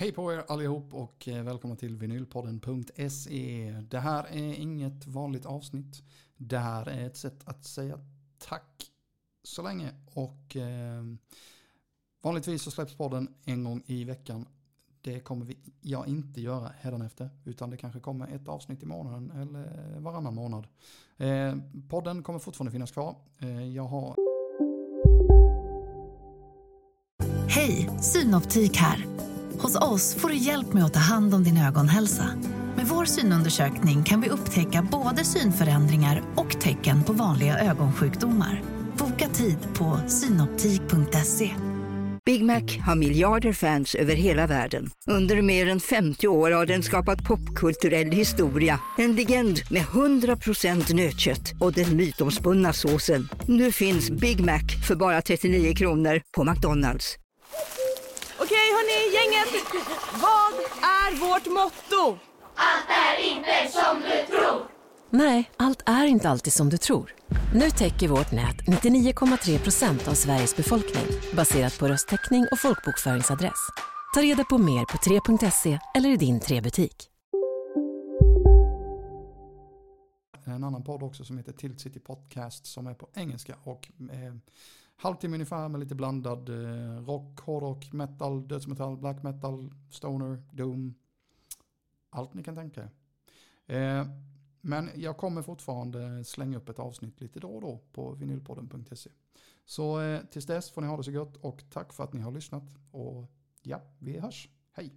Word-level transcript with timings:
Hej 0.00 0.12
på 0.12 0.32
er 0.32 0.44
allihop 0.48 0.94
och 0.94 1.28
eh, 1.28 1.42
välkomna 1.42 1.76
till 1.76 1.96
vinylpodden.se. 1.96 3.74
Det 3.90 3.98
här 3.98 4.24
är 4.24 4.54
inget 4.54 5.06
vanligt 5.06 5.46
avsnitt. 5.46 6.02
Det 6.36 6.58
här 6.58 6.88
är 6.88 7.06
ett 7.06 7.16
sätt 7.16 7.40
att 7.44 7.64
säga 7.64 7.98
tack 8.38 8.90
så 9.42 9.62
länge 9.62 9.90
och 10.14 10.56
eh, 10.56 11.02
vanligtvis 12.22 12.62
så 12.62 12.70
släpps 12.70 12.94
podden 12.94 13.34
en 13.44 13.64
gång 13.64 13.82
i 13.86 14.04
veckan. 14.04 14.46
Det 15.00 15.20
kommer 15.20 15.44
vi, 15.44 15.58
jag 15.80 16.08
inte 16.08 16.40
göra 16.40 16.72
hädanefter 16.80 17.30
utan 17.44 17.70
det 17.70 17.76
kanske 17.76 18.00
kommer 18.00 18.28
ett 18.28 18.48
avsnitt 18.48 18.82
i 18.82 18.86
månaden 18.86 19.30
eller 19.30 20.00
varannan 20.00 20.34
månad. 20.34 20.66
Eh, 21.16 21.56
podden 21.88 22.22
kommer 22.22 22.38
fortfarande 22.38 22.72
finnas 22.72 22.90
kvar. 22.90 23.16
Eh, 23.38 23.66
jag 23.68 23.84
har 23.84 24.16
Hej, 27.48 27.90
Synoptik 28.00 28.76
här. 28.76 29.09
Hos 29.62 29.76
oss 29.76 30.14
får 30.14 30.28
du 30.28 30.36
hjälp 30.36 30.72
med 30.72 30.84
att 30.84 30.94
ta 30.94 31.00
hand 31.00 31.34
om 31.34 31.44
din 31.44 31.56
ögonhälsa. 31.56 32.30
Med 32.76 32.86
vår 32.86 33.04
synundersökning 33.04 34.04
kan 34.04 34.20
vi 34.20 34.28
upptäcka 34.28 34.86
både 34.90 35.24
synförändringar 35.24 36.22
och 36.36 36.60
tecken 36.60 37.04
på 37.04 37.12
vanliga 37.12 37.58
ögonsjukdomar. 37.58 38.62
Boka 38.98 39.28
tid 39.28 39.58
på 39.74 40.00
synoptik.se. 40.08 41.50
Big 42.24 42.44
Mac 42.44 42.62
har 42.86 42.96
miljarder 42.96 43.52
fans 43.52 43.94
över 43.94 44.14
hela 44.14 44.46
världen. 44.46 44.90
Under 45.06 45.42
mer 45.42 45.68
än 45.68 45.80
50 45.80 46.28
år 46.28 46.50
har 46.50 46.66
den 46.66 46.82
skapat 46.82 47.24
popkulturell 47.24 48.10
historia. 48.12 48.80
En 48.98 49.16
legend 49.16 49.60
med 49.70 49.82
100% 49.82 50.94
nötkött 50.94 51.52
och 51.60 51.72
den 51.72 51.96
mytomspunna 51.96 52.72
såsen. 52.72 53.28
Nu 53.46 53.72
finns 53.72 54.10
Big 54.10 54.40
Mac 54.40 54.62
för 54.88 54.94
bara 54.94 55.22
39 55.22 55.74
kronor 55.74 56.20
på 56.36 56.44
McDonalds. 56.44 57.16
Gänget! 59.40 59.64
Vad 60.12 60.54
är 60.82 61.20
vårt 61.20 61.46
motto? 61.46 62.18
Nej, 65.10 65.50
allt 65.56 65.82
är 65.86 66.06
inte 66.06 66.28
alltid 66.28 66.52
som 66.52 66.68
du 66.68 66.78
tror. 66.78 67.14
Nu 67.54 67.70
täcker 67.70 68.08
vårt 68.08 68.32
nät 68.32 68.56
99,3 68.56 69.58
procent 69.58 70.08
av 70.08 70.14
Sveriges 70.14 70.56
befolkning 70.56 71.06
baserat 71.36 71.78
på 71.78 71.88
röstteckning 71.88 72.46
och 72.52 72.58
folkbokföringsadress. 72.58 73.68
Ta 74.14 74.22
reda 74.22 74.44
på 74.44 74.58
mer 74.58 74.84
på 74.84 74.96
3.se 74.96 75.78
eller 75.94 76.08
i 76.08 76.16
din 76.16 76.40
3-butik. 76.40 77.10
en 80.54 80.64
annan 80.64 80.84
podd 80.84 81.02
också 81.02 81.24
som 81.24 81.38
heter 81.38 81.52
Tilt 81.52 81.80
City 81.80 82.00
Podcast 82.00 82.66
som 82.66 82.86
är 82.86 82.94
på 82.94 83.08
engelska 83.14 83.56
och 83.62 83.88
eh, 84.12 84.34
halvtimme 85.00 85.36
ungefär 85.36 85.68
med 85.68 85.80
lite 85.80 85.94
blandad 85.94 86.48
eh, 86.48 87.04
rock, 87.04 87.40
hårdrock, 87.40 87.92
metal, 87.92 88.48
dödsmetall, 88.48 88.96
black 88.96 89.22
metal, 89.22 89.72
stoner, 89.90 90.42
doom. 90.52 90.94
Allt 92.10 92.34
ni 92.34 92.42
kan 92.42 92.54
tänka 92.54 92.88
er. 93.66 94.00
eh, 94.00 94.06
Men 94.60 94.90
jag 94.96 95.16
kommer 95.16 95.42
fortfarande 95.42 96.24
slänga 96.24 96.56
upp 96.58 96.68
ett 96.68 96.78
avsnitt 96.78 97.20
lite 97.20 97.40
då 97.40 97.48
och 97.50 97.60
då 97.60 97.78
på 97.92 98.12
vinylpodden.se. 98.12 99.10
Så 99.64 100.00
eh, 100.00 100.20
tills 100.30 100.46
dess 100.46 100.70
får 100.70 100.80
ni 100.80 100.86
ha 100.88 100.96
det 100.96 101.04
så 101.04 101.12
gott 101.12 101.36
och 101.36 101.64
tack 101.70 101.92
för 101.92 102.04
att 102.04 102.12
ni 102.12 102.20
har 102.20 102.32
lyssnat. 102.32 102.64
Och 102.90 103.30
ja, 103.62 103.80
vi 103.98 104.18
hörs. 104.18 104.48
Hej! 104.72 104.92